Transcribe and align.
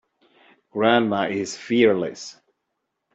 Grandma 0.71 1.27
is 1.29 1.55
fearless. 1.55 2.35